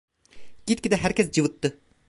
Gitgide 0.65 0.95
herkes 0.97 1.31
cıvıttı. 1.31 1.79